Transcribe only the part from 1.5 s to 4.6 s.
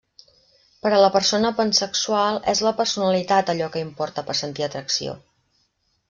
pansexual, és la personalitat allò que importa per